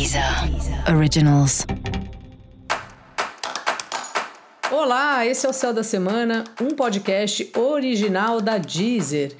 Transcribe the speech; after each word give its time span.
Deezer 0.00 0.24
Originals. 0.96 1.66
Olá, 4.70 5.26
esse 5.26 5.44
é 5.44 5.50
o 5.50 5.52
Céu 5.52 5.74
da 5.74 5.82
Semana, 5.82 6.44
um 6.58 6.70
podcast 6.70 7.52
original 7.54 8.40
da 8.40 8.56
Deezer. 8.56 9.36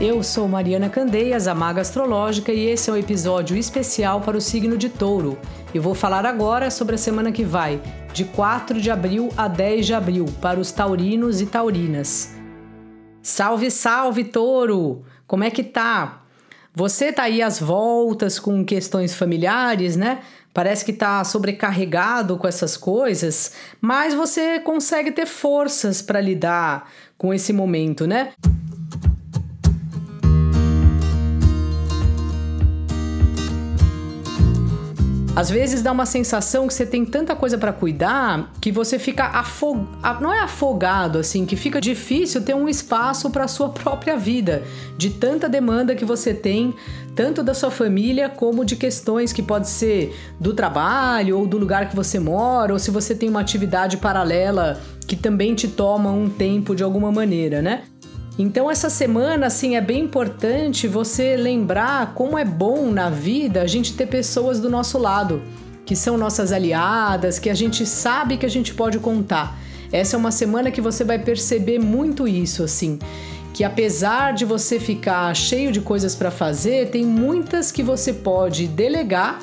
Eu 0.00 0.22
sou 0.22 0.46
Mariana 0.46 0.88
Candeias, 0.88 1.48
a 1.48 1.54
Maga 1.54 1.80
Astrológica, 1.80 2.52
e 2.52 2.68
esse 2.68 2.88
é 2.88 2.92
um 2.92 2.96
episódio 2.96 3.56
especial 3.56 4.20
para 4.20 4.36
o 4.36 4.40
signo 4.40 4.78
de 4.78 4.88
Touro. 4.88 5.36
Eu 5.74 5.82
vou 5.82 5.96
falar 5.96 6.24
agora 6.24 6.70
sobre 6.70 6.94
a 6.94 6.98
semana 6.98 7.32
que 7.32 7.42
vai, 7.42 7.82
de 8.12 8.24
4 8.24 8.80
de 8.80 8.88
abril 8.88 9.30
a 9.36 9.48
10 9.48 9.84
de 9.84 9.94
abril, 9.94 10.26
para 10.40 10.60
os 10.60 10.70
taurinos 10.70 11.40
e 11.40 11.46
taurinas. 11.46 12.36
Salve, 13.20 13.68
salve, 13.68 14.22
Touro! 14.22 15.04
Como 15.30 15.44
é 15.44 15.50
que 15.50 15.62
tá? 15.62 16.22
Você 16.74 17.12
tá 17.12 17.22
aí 17.22 17.40
às 17.40 17.60
voltas 17.60 18.40
com 18.40 18.64
questões 18.64 19.14
familiares, 19.14 19.94
né? 19.94 20.22
Parece 20.52 20.84
que 20.84 20.92
tá 20.92 21.22
sobrecarregado 21.22 22.36
com 22.36 22.48
essas 22.48 22.76
coisas, 22.76 23.52
mas 23.80 24.12
você 24.12 24.58
consegue 24.58 25.12
ter 25.12 25.26
forças 25.26 26.02
para 26.02 26.20
lidar 26.20 26.90
com 27.16 27.32
esse 27.32 27.52
momento, 27.52 28.08
né? 28.08 28.32
Às 35.34 35.48
vezes 35.48 35.80
dá 35.80 35.92
uma 35.92 36.06
sensação 36.06 36.66
que 36.66 36.74
você 36.74 36.84
tem 36.84 37.04
tanta 37.04 37.36
coisa 37.36 37.56
para 37.56 37.72
cuidar 37.72 38.52
que 38.60 38.72
você 38.72 38.98
fica 38.98 39.26
afogado, 39.26 40.20
não 40.20 40.32
é 40.32 40.40
afogado 40.40 41.18
assim, 41.18 41.46
que 41.46 41.54
fica 41.54 41.80
difícil 41.80 42.42
ter 42.42 42.54
um 42.54 42.68
espaço 42.68 43.30
para 43.30 43.46
sua 43.46 43.68
própria 43.68 44.16
vida, 44.16 44.64
de 44.98 45.08
tanta 45.08 45.48
demanda 45.48 45.94
que 45.94 46.04
você 46.04 46.34
tem, 46.34 46.74
tanto 47.14 47.44
da 47.44 47.54
sua 47.54 47.70
família 47.70 48.28
como 48.28 48.64
de 48.64 48.74
questões 48.74 49.32
que 49.32 49.40
pode 49.42 49.68
ser 49.68 50.14
do 50.38 50.52
trabalho 50.52 51.38
ou 51.38 51.46
do 51.46 51.56
lugar 51.58 51.88
que 51.88 51.94
você 51.94 52.18
mora, 52.18 52.72
ou 52.72 52.78
se 52.78 52.90
você 52.90 53.14
tem 53.14 53.28
uma 53.28 53.40
atividade 53.40 53.98
paralela 53.98 54.80
que 55.06 55.14
também 55.14 55.54
te 55.54 55.68
toma 55.68 56.10
um 56.10 56.28
tempo 56.28 56.74
de 56.74 56.82
alguma 56.82 57.12
maneira, 57.12 57.62
né? 57.62 57.84
Então 58.40 58.70
essa 58.70 58.88
semana 58.88 59.48
assim 59.48 59.76
é 59.76 59.82
bem 59.82 60.02
importante 60.02 60.88
você 60.88 61.36
lembrar 61.36 62.14
como 62.14 62.38
é 62.38 62.44
bom 62.44 62.90
na 62.90 63.10
vida 63.10 63.60
a 63.60 63.66
gente 63.66 63.92
ter 63.92 64.06
pessoas 64.06 64.58
do 64.58 64.70
nosso 64.70 64.96
lado, 64.96 65.42
que 65.84 65.94
são 65.94 66.16
nossas 66.16 66.50
aliadas, 66.50 67.38
que 67.38 67.50
a 67.50 67.54
gente 67.54 67.84
sabe 67.84 68.38
que 68.38 68.46
a 68.46 68.48
gente 68.48 68.72
pode 68.72 68.98
contar. 68.98 69.58
Essa 69.92 70.16
é 70.16 70.18
uma 70.18 70.30
semana 70.30 70.70
que 70.70 70.80
você 70.80 71.04
vai 71.04 71.18
perceber 71.18 71.78
muito 71.78 72.26
isso 72.26 72.62
assim, 72.62 72.98
que 73.52 73.62
apesar 73.62 74.32
de 74.32 74.46
você 74.46 74.80
ficar 74.80 75.36
cheio 75.36 75.70
de 75.70 75.82
coisas 75.82 76.14
para 76.14 76.30
fazer, 76.30 76.88
tem 76.88 77.04
muitas 77.04 77.70
que 77.70 77.82
você 77.82 78.10
pode 78.10 78.66
delegar 78.66 79.38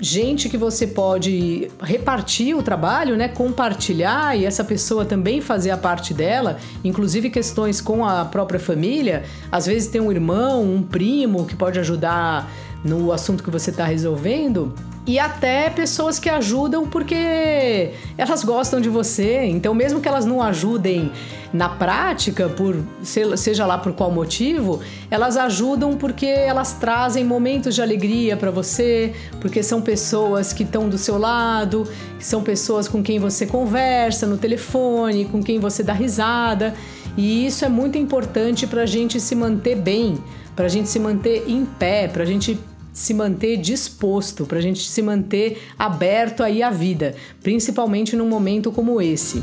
gente 0.00 0.48
que 0.48 0.56
você 0.56 0.86
pode 0.86 1.70
repartir 1.80 2.56
o 2.56 2.62
trabalho, 2.62 3.16
né, 3.16 3.28
compartilhar 3.28 4.36
e 4.36 4.44
essa 4.44 4.62
pessoa 4.62 5.04
também 5.04 5.40
fazer 5.40 5.70
a 5.70 5.76
parte 5.76 6.14
dela, 6.14 6.58
inclusive 6.84 7.30
questões 7.30 7.80
com 7.80 8.04
a 8.04 8.24
própria 8.24 8.60
família. 8.60 9.24
Às 9.50 9.66
vezes 9.66 9.88
tem 9.88 10.00
um 10.00 10.12
irmão, 10.12 10.62
um 10.62 10.82
primo 10.82 11.44
que 11.44 11.56
pode 11.56 11.78
ajudar 11.78 12.50
no 12.84 13.12
assunto 13.12 13.42
que 13.42 13.50
você 13.50 13.70
está 13.70 13.84
resolvendo 13.84 14.72
e 15.08 15.18
até 15.18 15.70
pessoas 15.70 16.18
que 16.18 16.28
ajudam 16.28 16.86
porque 16.86 17.92
elas 18.18 18.44
gostam 18.44 18.78
de 18.78 18.90
você. 18.90 19.46
Então, 19.46 19.72
mesmo 19.72 20.02
que 20.02 20.06
elas 20.06 20.26
não 20.26 20.42
ajudem 20.42 21.10
na 21.50 21.66
prática, 21.66 22.46
por 22.46 22.76
seja 23.02 23.64
lá 23.64 23.78
por 23.78 23.94
qual 23.94 24.10
motivo, 24.10 24.80
elas 25.10 25.38
ajudam 25.38 25.96
porque 25.96 26.26
elas 26.26 26.74
trazem 26.74 27.24
momentos 27.24 27.74
de 27.74 27.80
alegria 27.80 28.36
para 28.36 28.50
você, 28.50 29.14
porque 29.40 29.62
são 29.62 29.80
pessoas 29.80 30.52
que 30.52 30.62
estão 30.62 30.90
do 30.90 30.98
seu 30.98 31.16
lado, 31.16 31.88
são 32.20 32.42
pessoas 32.42 32.86
com 32.86 33.02
quem 33.02 33.18
você 33.18 33.46
conversa 33.46 34.26
no 34.26 34.36
telefone, 34.36 35.24
com 35.24 35.42
quem 35.42 35.58
você 35.58 35.82
dá 35.82 35.94
risada. 35.94 36.74
E 37.16 37.46
isso 37.46 37.64
é 37.64 37.68
muito 37.70 37.96
importante 37.96 38.66
para 38.66 38.82
a 38.82 38.86
gente 38.86 39.18
se 39.18 39.34
manter 39.34 39.74
bem, 39.74 40.18
para 40.54 40.66
a 40.66 40.68
gente 40.68 40.90
se 40.90 41.00
manter 41.00 41.44
em 41.48 41.64
pé, 41.64 42.08
para 42.08 42.24
a 42.24 42.26
gente 42.26 42.60
se 42.98 43.14
manter 43.14 43.56
disposto, 43.58 44.44
para 44.44 44.58
a 44.58 44.60
gente 44.60 44.80
se 44.80 45.00
manter 45.00 45.62
aberto 45.78 46.42
aí 46.42 46.64
à 46.64 46.68
vida, 46.68 47.14
principalmente 47.40 48.16
num 48.16 48.28
momento 48.28 48.72
como 48.72 49.00
esse. 49.00 49.40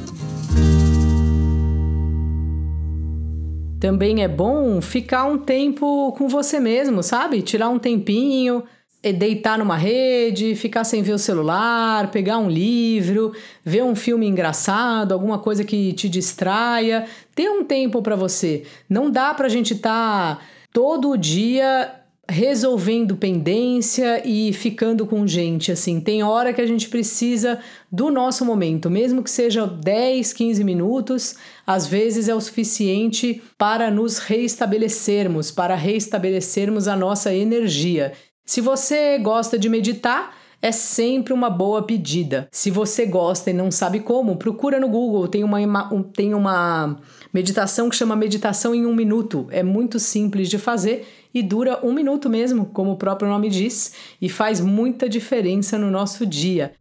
Também 3.79 4.21
é 4.21 4.27
bom 4.27 4.81
ficar 4.81 5.23
um 5.23 5.37
tempo 5.37 6.11
com 6.17 6.27
você 6.27 6.59
mesmo, 6.59 7.01
sabe? 7.01 7.41
Tirar 7.41 7.69
um 7.69 7.79
tempinho, 7.79 8.61
deitar 9.01 9.57
numa 9.57 9.77
rede, 9.77 10.53
ficar 10.55 10.83
sem 10.83 11.01
ver 11.01 11.13
o 11.13 11.17
celular, 11.17 12.11
pegar 12.11 12.37
um 12.39 12.49
livro, 12.49 13.31
ver 13.63 13.85
um 13.85 13.95
filme 13.95 14.27
engraçado, 14.27 15.13
alguma 15.13 15.39
coisa 15.39 15.63
que 15.63 15.93
te 15.93 16.09
distraia. 16.09 17.05
Ter 17.33 17.49
um 17.49 17.63
tempo 17.63 18.01
para 18.01 18.17
você. 18.17 18.63
Não 18.89 19.09
dá 19.09 19.33
para 19.33 19.45
a 19.45 19.49
gente 19.49 19.75
estar 19.75 20.39
tá 20.39 20.41
todo 20.73 21.15
dia 21.15 22.04
resolvendo 22.27 23.15
pendência 23.15 24.21
e 24.27 24.51
ficando 24.51 25.05
com 25.05 25.27
gente, 25.27 25.71
assim. 25.71 25.99
Tem 25.99 26.23
hora 26.23 26.53
que 26.53 26.61
a 26.61 26.65
gente 26.65 26.89
precisa 26.89 27.59
do 27.91 28.09
nosso 28.09 28.43
momento, 28.43 28.89
mesmo 28.89 29.23
que 29.23 29.29
seja 29.29 29.67
10, 29.67 30.33
15 30.33 30.63
minutos, 30.63 31.35
às 31.65 31.85
vezes 31.85 32.27
é 32.27 32.35
o 32.35 32.41
suficiente 32.41 33.41
para 33.57 33.91
nos 33.91 34.17
reestabelecermos, 34.17 35.51
para 35.51 35.75
reestabelecermos 35.75 36.87
a 36.87 36.95
nossa 36.95 37.33
energia. 37.33 38.13
Se 38.45 38.59
você 38.59 39.17
gosta 39.17 39.57
de 39.57 39.69
meditar, 39.69 40.35
é 40.61 40.71
sempre 40.71 41.33
uma 41.33 41.49
boa 41.49 41.83
pedida. 41.83 42.47
Se 42.51 42.71
você 42.71 43.05
gosta 43.05 43.49
e 43.49 43.53
não 43.53 43.69
sabe 43.69 43.99
como, 43.99 44.37
procura 44.37 44.79
no 44.79 44.87
Google, 44.87 45.27
tem 45.27 45.43
uma, 45.43 45.89
tem 46.13 46.33
uma 46.33 46.97
meditação 47.33 47.89
que 47.89 47.95
chama 47.95 48.15
Meditação 48.15 48.73
em 48.73 48.85
um 48.85 48.95
Minuto. 48.95 49.47
É 49.51 49.61
muito 49.61 49.99
simples 49.99 50.49
de 50.49 50.57
fazer 50.57 51.07
e 51.33 51.43
dura 51.43 51.79
um 51.83 51.91
minuto 51.91 52.29
mesmo, 52.29 52.65
como 52.67 52.93
o 52.93 52.97
próprio 52.97 53.27
nome 53.27 53.49
diz, 53.49 53.93
e 54.21 54.29
faz 54.29 54.61
muita 54.61 55.09
diferença 55.09 55.77
no 55.77 55.91
nosso 55.91 56.25
dia. 56.25 56.73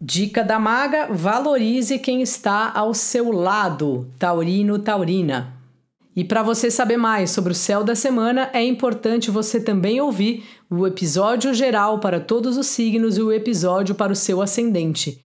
Dica 0.00 0.44
da 0.44 0.58
maga: 0.60 1.08
valorize 1.10 1.98
quem 1.98 2.22
está 2.22 2.70
ao 2.72 2.94
seu 2.94 3.32
lado, 3.32 4.08
taurino, 4.16 4.78
taurina. 4.78 5.57
E 6.18 6.24
para 6.24 6.42
você 6.42 6.68
saber 6.68 6.96
mais 6.96 7.30
sobre 7.30 7.52
o 7.52 7.54
céu 7.54 7.84
da 7.84 7.94
semana, 7.94 8.50
é 8.52 8.60
importante 8.60 9.30
você 9.30 9.60
também 9.60 10.00
ouvir 10.00 10.44
o 10.68 10.84
episódio 10.84 11.54
geral 11.54 12.00
para 12.00 12.18
todos 12.18 12.56
os 12.56 12.66
signos 12.66 13.16
e 13.16 13.22
o 13.22 13.32
episódio 13.32 13.94
para 13.94 14.12
o 14.12 14.16
seu 14.16 14.42
ascendente. 14.42 15.20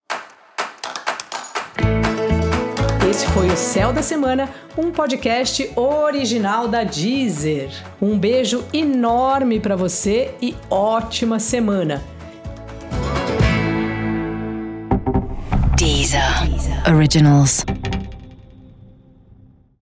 Esse 3.10 3.26
foi 3.32 3.48
o 3.48 3.58
Céu 3.58 3.92
da 3.92 4.04
Semana, 4.04 4.48
um 4.78 4.92
podcast 4.92 5.68
original 5.76 6.68
da 6.68 6.84
Deezer. 6.84 7.72
Um 8.00 8.16
beijo 8.20 8.64
enorme 8.72 9.60
para 9.60 9.76
você 9.76 10.36
e 10.40 10.56
ótima 10.70 11.40
semana. 11.40 12.04
Deezer. 15.76 16.22
Originals. 16.88 17.66